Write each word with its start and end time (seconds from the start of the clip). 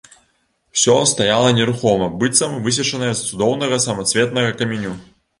Усё 0.75 0.93
стаяла 1.09 1.49
нерухома, 1.57 2.07
быццам 2.23 2.55
высечанае 2.67 3.09
з 3.19 3.27
цудоўнага 3.27 3.77
самацветнага 3.85 4.57
каменю. 4.63 4.95